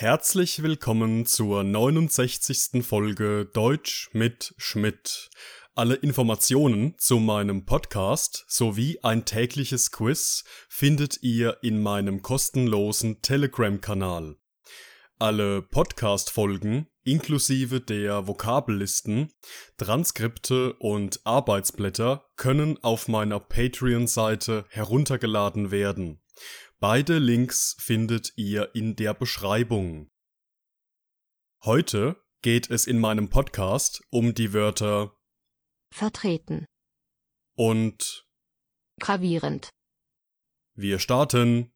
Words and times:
Herzlich 0.00 0.62
willkommen 0.62 1.26
zur 1.26 1.62
69. 1.62 2.82
Folge 2.82 3.44
Deutsch 3.52 4.08
mit 4.14 4.54
Schmidt. 4.56 5.28
Alle 5.74 5.94
Informationen 5.94 6.94
zu 6.96 7.18
meinem 7.18 7.66
Podcast 7.66 8.46
sowie 8.48 8.98
ein 9.02 9.26
tägliches 9.26 9.90
Quiz 9.90 10.44
findet 10.70 11.22
ihr 11.22 11.58
in 11.60 11.82
meinem 11.82 12.22
kostenlosen 12.22 13.20
Telegram-Kanal. 13.20 14.36
Alle 15.18 15.60
Podcast-Folgen 15.60 16.86
inklusive 17.04 17.82
der 17.82 18.26
Vokabellisten, 18.26 19.34
Transkripte 19.76 20.72
und 20.78 21.20
Arbeitsblätter 21.24 22.24
können 22.36 22.82
auf 22.82 23.06
meiner 23.06 23.38
Patreon-Seite 23.38 24.64
heruntergeladen 24.70 25.70
werden. 25.70 26.22
Beide 26.82 27.18
Links 27.18 27.76
findet 27.78 28.32
ihr 28.36 28.74
in 28.74 28.96
der 28.96 29.12
Beschreibung. 29.12 30.08
Heute 31.62 32.24
geht 32.40 32.70
es 32.70 32.86
in 32.86 32.98
meinem 32.98 33.28
Podcast 33.28 34.02
um 34.08 34.32
die 34.32 34.54
Wörter 34.54 35.14
vertreten, 35.92 36.64
und 37.54 38.26
gravierend, 38.98 39.68
wir 40.74 40.98
starten. 41.00 41.70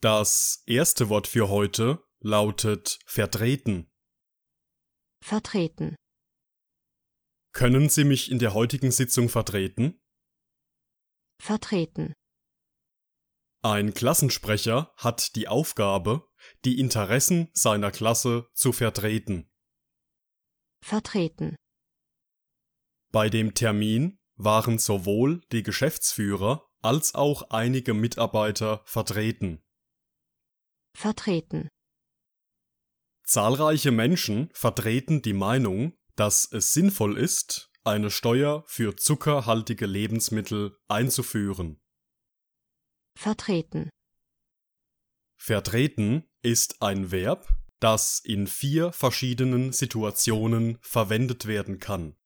Das 0.00 0.62
erste 0.66 1.08
Wort 1.08 1.26
für 1.26 1.48
heute 1.48 2.04
lautet 2.20 3.00
vertreten. 3.06 3.90
vertreten, 5.24 5.96
Können 7.52 7.88
Sie 7.88 8.04
mich 8.04 8.30
in 8.30 8.38
der 8.38 8.54
heutigen 8.54 8.92
Sitzung 8.92 9.28
vertreten? 9.28 10.00
vertreten, 11.42 12.12
Ein 13.62 13.92
Klassensprecher 13.92 14.92
hat 14.96 15.34
die 15.34 15.48
Aufgabe, 15.48 16.28
die 16.64 16.78
Interessen 16.78 17.50
seiner 17.54 17.90
Klasse 17.90 18.48
zu 18.54 18.72
vertreten. 18.72 19.50
vertreten, 20.84 21.56
Bei 23.10 23.28
dem 23.28 23.54
Termin 23.54 24.20
waren 24.36 24.78
sowohl 24.78 25.40
die 25.50 25.64
Geschäftsführer 25.64 26.70
als 26.82 27.16
auch 27.16 27.50
einige 27.50 27.94
Mitarbeiter 27.94 28.82
vertreten. 28.84 29.64
Vertreten, 30.98 31.68
Zahlreiche 33.24 33.90
Menschen 33.92 34.48
vertreten 34.52 35.22
die 35.22 35.32
Meinung, 35.34 35.92
dass 36.16 36.50
es 36.50 36.72
sinnvoll 36.72 37.16
ist, 37.16 37.70
eine 37.84 38.10
Steuer 38.10 38.64
für 38.66 38.96
zuckerhaltige 38.96 39.86
Lebensmittel 39.86 40.76
einzuführen. 40.88 41.80
vertreten, 43.16 43.90
Vertreten 45.36 46.24
ist 46.42 46.82
ein 46.82 47.10
Verb, 47.10 47.46
das 47.80 48.18
in 48.18 48.46
vier 48.46 48.90
verschiedenen 48.92 49.72
Situationen 49.72 50.78
verwendet 50.80 51.46
werden 51.46 51.78
kann. 51.78 52.16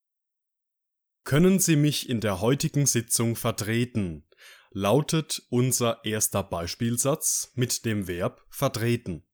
Können 1.25 1.59
Sie 1.59 1.77
mich 1.77 2.09
in 2.09 2.21
der 2.21 2.41
heutigen 2.41 2.87
Sitzung 2.87 3.37
vertreten? 3.37 4.27
Lautet 4.73 5.43
unser 5.51 6.05
erster 6.05 6.43
Beispielsatz 6.43 7.53
mit 7.55 7.85
dem 7.85 8.09
Verb 8.09 8.45
vertreten. 8.51 9.25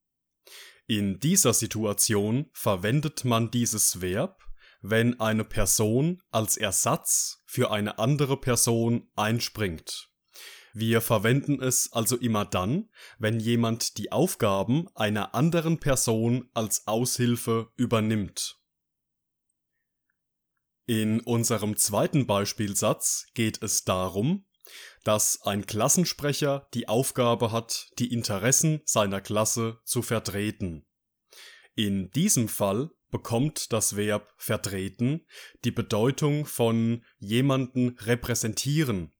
In 0.87 1.21
dieser 1.21 1.53
Situation 1.53 2.49
verwendet 2.53 3.25
man 3.25 3.51
dieses 3.51 4.01
Verb, 4.01 4.43
wenn 4.81 5.21
eine 5.21 5.45
Person 5.45 6.23
als 6.31 6.57
Ersatz 6.57 7.43
für 7.47 7.71
eine 7.71 7.99
andere 7.99 8.37
Person 8.39 9.11
einspringt. 9.17 10.09
Wir 10.73 11.01
verwenden 11.01 11.61
es 11.61 11.93
also 11.93 12.17
immer 12.17 12.45
dann, 12.45 12.89
wenn 13.19 13.41
jemand 13.41 13.99
die 13.99 14.13
Aufgaben 14.13 14.87
einer 14.95 15.35
anderen 15.35 15.81
Person 15.81 16.49
als 16.55 16.87
Aushilfe 16.87 17.73
übernimmt. 17.77 18.61
In 20.87 21.21
unserem 21.21 21.77
zweiten 21.77 22.27
Beispielsatz 22.27 23.27
geht 23.35 23.63
es 23.63 23.85
darum, 23.85 24.47
dass 25.05 25.43
ein 25.43 25.67
Klassensprecher 25.67 26.69
die 26.75 26.89
Aufgabe 26.89 27.53
hat, 27.53 27.91
die 27.99 28.13
Interessen 28.13 28.81
seiner 28.85 29.21
Klasse 29.21 29.81
zu 29.85 30.03
vertreten. 30.03 30.87
In 31.75 32.11
diesem 32.11 32.49
Fall 32.49 32.91
bekommt 33.11 33.73
das 33.73 33.97
Verb 33.97 34.35
vertreten 34.37 35.27
die 35.65 35.71
Bedeutung 35.71 36.45
von 36.45 37.05
jemanden 37.19 37.97
repräsentieren. 38.01 39.13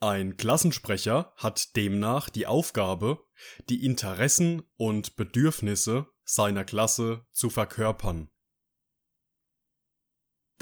Ein 0.00 0.36
Klassensprecher 0.36 1.32
hat 1.36 1.76
demnach 1.76 2.28
die 2.28 2.46
Aufgabe, 2.46 3.24
die 3.68 3.84
Interessen 3.84 4.62
und 4.76 5.14
Bedürfnisse 5.14 6.08
seiner 6.24 6.64
Klasse 6.64 7.26
zu 7.32 7.50
verkörpern. 7.50 8.31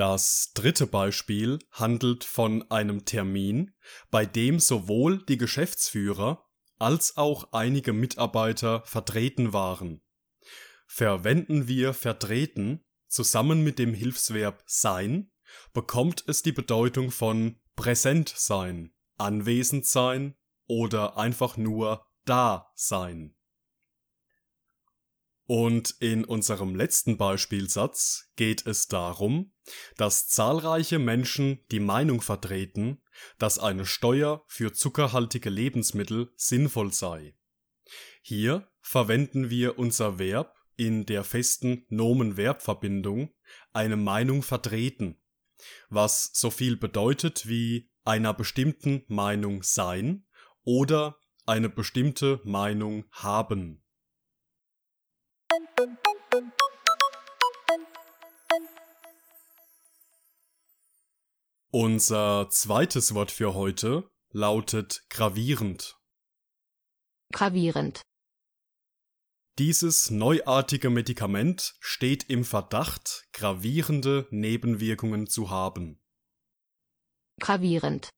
Das 0.01 0.53
dritte 0.55 0.87
Beispiel 0.87 1.59
handelt 1.73 2.25
von 2.25 2.71
einem 2.71 3.05
Termin, 3.05 3.75
bei 4.11 4.25
dem 4.25 4.59
sowohl 4.59 5.23
die 5.27 5.37
Geschäftsführer 5.37 6.43
als 6.79 7.19
auch 7.19 7.53
einige 7.53 7.93
Mitarbeiter 7.93 8.83
vertreten 8.87 9.53
waren. 9.53 10.01
Verwenden 10.87 11.69
wir 11.69 11.93
vertreten 11.93 12.83
zusammen 13.09 13.63
mit 13.63 13.79
dem 13.79 13.93
Hilfsverb 13.93 14.63
sein, 14.65 15.33
bekommt 15.75 16.25
es 16.27 16.43
die 16.43 16.53
Bedeutung 16.53 17.11
von 17.11 17.61
präsent 17.77 18.33
sein, 18.35 18.95
anwesend 19.19 19.85
sein 19.85 20.35
oder 20.67 21.19
einfach 21.19 21.59
nur 21.59 22.07
da 22.25 22.73
sein. 22.75 23.37
Und 25.51 25.97
in 25.99 26.25
unserem 26.25 26.77
letzten 26.77 27.17
Beispielsatz 27.17 28.31
geht 28.37 28.65
es 28.69 28.87
darum, 28.87 29.53
dass 29.97 30.29
zahlreiche 30.29 31.01
Menschen 31.01 31.59
die 31.73 31.81
Meinung 31.81 32.21
vertreten, 32.21 33.03
dass 33.37 33.59
eine 33.59 33.85
Steuer 33.85 34.45
für 34.47 34.73
zuckerhaltige 34.73 35.51
Lebensmittel 35.51 36.33
sinnvoll 36.37 36.93
sei. 36.93 37.35
Hier 38.23 38.71
verwenden 38.81 39.51
wir 39.51 39.77
unser 39.77 40.21
Verb 40.21 40.55
in 40.77 41.05
der 41.05 41.25
festen 41.25 41.85
Nomen-Verb-Verbindung 41.89 43.35
eine 43.73 43.97
Meinung 43.97 44.45
vertreten, 44.45 45.21
was 45.89 46.31
so 46.33 46.53
viel 46.53 46.77
bedeutet 46.77 47.49
wie 47.49 47.91
einer 48.05 48.35
bestimmten 48.35 49.03
Meinung 49.09 49.65
sein 49.65 50.29
oder 50.63 51.19
eine 51.45 51.69
bestimmte 51.69 52.41
Meinung 52.45 53.07
haben. 53.11 53.83
Unser 61.73 62.49
zweites 62.51 63.15
Wort 63.15 63.31
für 63.31 63.55
heute 63.55 64.11
lautet 64.33 65.05
gravierend. 65.09 65.97
gravierend, 67.33 68.03
Dieses 69.57 70.11
neuartige 70.11 70.91
Medikament 70.91 71.77
steht 71.79 72.25
im 72.29 72.45
Verdacht, 72.45 73.29
gravierende 73.33 74.27
Nebenwirkungen 74.31 75.29
zu 75.29 75.51
haben. 75.51 76.03
gravierend, 77.39 78.09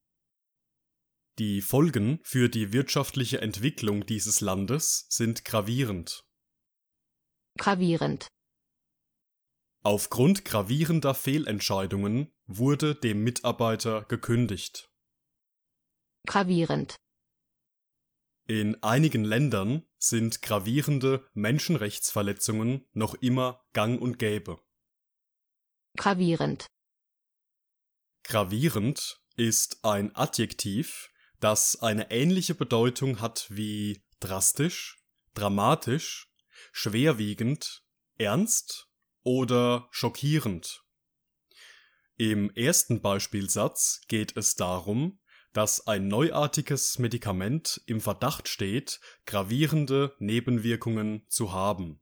Die 1.38 1.60
Folgen 1.60 2.20
für 2.24 2.48
die 2.48 2.72
wirtschaftliche 2.72 3.42
Entwicklung 3.42 4.06
dieses 4.06 4.40
Landes 4.40 5.04
sind 5.10 5.44
gravierend. 5.44 6.24
gravierend, 7.58 8.28
Aufgrund 9.84 10.44
gravierender 10.44 11.12
Fehlentscheidungen 11.12 12.32
wurde 12.46 12.94
dem 12.94 13.24
Mitarbeiter 13.24 14.04
gekündigt. 14.04 14.88
gravierend, 16.24 16.94
In 18.46 18.80
einigen 18.84 19.24
Ländern 19.24 19.84
sind 19.98 20.40
gravierende 20.40 21.28
Menschenrechtsverletzungen 21.34 22.86
noch 22.92 23.14
immer 23.14 23.64
gang 23.72 24.00
und 24.00 24.20
gäbe. 24.20 24.60
gravierend, 25.96 26.66
Gravierend 28.22 29.20
ist 29.34 29.84
ein 29.84 30.14
Adjektiv, 30.14 31.10
das 31.40 31.82
eine 31.82 32.12
ähnliche 32.12 32.54
Bedeutung 32.54 33.20
hat 33.20 33.46
wie 33.50 34.04
drastisch, 34.20 35.02
dramatisch, 35.34 36.32
schwerwiegend, 36.70 37.82
ernst 38.16 38.91
oder 39.22 39.88
schockierend. 39.90 40.84
Im 42.16 42.50
ersten 42.50 43.00
Beispielsatz 43.00 44.02
geht 44.08 44.36
es 44.36 44.54
darum, 44.54 45.18
dass 45.52 45.86
ein 45.86 46.08
neuartiges 46.08 46.98
Medikament 46.98 47.82
im 47.86 48.00
Verdacht 48.00 48.48
steht, 48.48 49.00
gravierende 49.26 50.14
Nebenwirkungen 50.18 51.26
zu 51.28 51.52
haben. 51.52 52.00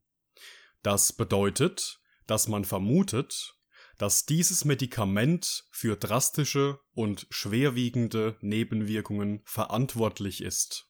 Das 0.82 1.12
bedeutet, 1.12 2.00
dass 2.26 2.49
man 2.49 2.64
vermutet, 2.64 3.56
dass 3.99 4.25
dieses 4.25 4.64
Medikament 4.64 5.64
für 5.70 5.96
drastische 5.96 6.81
und 6.93 7.26
schwerwiegende 7.31 8.38
Nebenwirkungen 8.40 9.43
verantwortlich 9.44 10.43
ist. 10.43 10.89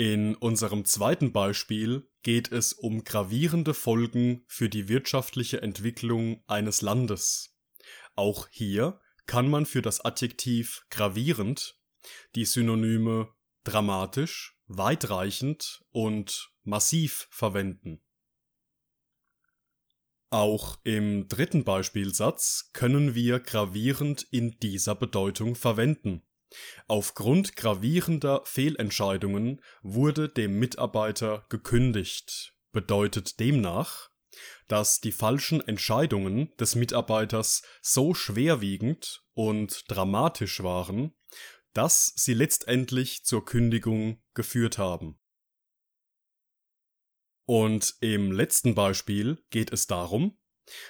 In 0.00 0.34
unserem 0.34 0.86
zweiten 0.86 1.30
Beispiel 1.30 2.08
geht 2.22 2.50
es 2.50 2.72
um 2.72 3.04
gravierende 3.04 3.74
Folgen 3.74 4.42
für 4.46 4.70
die 4.70 4.88
wirtschaftliche 4.88 5.60
Entwicklung 5.60 6.42
eines 6.46 6.80
Landes. 6.80 7.54
Auch 8.14 8.48
hier 8.50 8.98
kann 9.26 9.50
man 9.50 9.66
für 9.66 9.82
das 9.82 10.00
Adjektiv 10.00 10.86
gravierend 10.88 11.78
die 12.34 12.46
Synonyme 12.46 13.28
dramatisch, 13.62 14.58
weitreichend 14.68 15.84
und 15.90 16.50
massiv 16.62 17.28
verwenden. 17.30 18.00
Auch 20.30 20.78
im 20.82 21.28
dritten 21.28 21.62
Beispielsatz 21.64 22.70
können 22.72 23.14
wir 23.14 23.38
gravierend 23.38 24.22
in 24.30 24.58
dieser 24.60 24.94
Bedeutung 24.94 25.56
verwenden. 25.56 26.22
Aufgrund 26.88 27.56
gravierender 27.56 28.42
Fehlentscheidungen 28.44 29.62
wurde 29.82 30.28
dem 30.28 30.58
Mitarbeiter 30.58 31.46
gekündigt, 31.48 32.54
bedeutet 32.72 33.38
demnach, 33.40 34.10
dass 34.68 35.00
die 35.00 35.12
falschen 35.12 35.60
Entscheidungen 35.66 36.54
des 36.56 36.74
Mitarbeiters 36.74 37.62
so 37.82 38.14
schwerwiegend 38.14 39.24
und 39.34 39.84
dramatisch 39.88 40.62
waren, 40.62 41.14
dass 41.72 42.12
sie 42.16 42.34
letztendlich 42.34 43.24
zur 43.24 43.44
Kündigung 43.44 44.22
geführt 44.34 44.78
haben. 44.78 45.18
Und 47.46 47.96
im 48.00 48.30
letzten 48.30 48.74
Beispiel 48.74 49.44
geht 49.50 49.72
es 49.72 49.86
darum, 49.88 50.39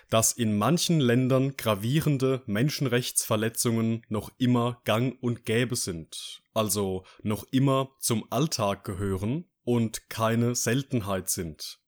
dass 0.09 0.33
in 0.33 0.57
manchen 0.57 1.01
Ländern 1.01 1.57
gravierende 1.57 2.43
Menschenrechtsverletzungen 2.47 4.05
noch 4.09 4.31
immer 4.39 4.81
gang 4.85 5.17
und 5.23 5.45
gäbe 5.45 5.77
sind, 5.77 6.43
also 6.55 7.05
noch 7.23 7.45
immer 7.51 7.97
zum 8.01 8.31
Alltag 8.31 8.85
gehören 8.85 9.47
und 9.65 10.09
keine 10.09 10.55
Seltenheit 10.55 11.29
sind. 11.31 11.81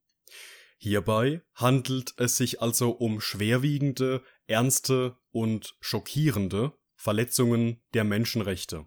Hierbei 0.78 1.42
handelt 1.54 2.14
es 2.16 2.36
sich 2.36 2.60
also 2.60 2.90
um 2.90 3.20
schwerwiegende, 3.20 4.22
ernste 4.48 5.16
und 5.30 5.76
schockierende 5.80 6.72
Verletzungen 6.96 7.80
der 7.94 8.04
Menschenrechte. 8.04 8.86